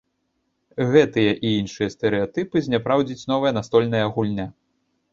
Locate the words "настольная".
3.63-4.05